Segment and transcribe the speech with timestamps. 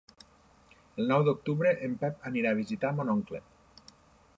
[1.03, 3.45] El nou d'octubre en Pep anirà a visitar mon oncle.